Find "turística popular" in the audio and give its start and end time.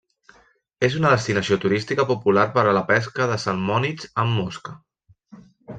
1.65-2.47